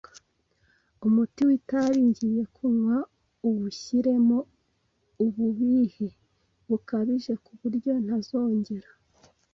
[1.05, 2.97] umuti w’itabi ngiye kunywa
[3.47, 4.37] uwushyiremo
[5.25, 6.07] ububihe
[6.69, 8.89] bukabije ku buryo ntazongera